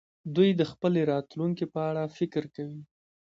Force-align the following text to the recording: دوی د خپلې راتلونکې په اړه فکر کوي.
دوی 0.35 0.49
د 0.59 0.61
خپلې 0.71 1.01
راتلونکې 1.11 1.65
په 1.73 1.79
اړه 1.89 2.03
فکر 2.17 2.43
کوي. 2.55 2.81